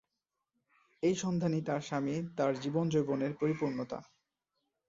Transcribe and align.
এই 1.03 1.15
সন্ধানই 1.15 1.61
তার 1.61 1.81
স্বামী, 1.81 2.15
তার 2.37 2.51
জীবনযৌবনের 2.61 3.31
পরিপূর্ণতা। 3.33 3.99